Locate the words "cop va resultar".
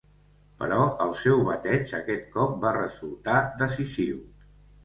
2.39-3.37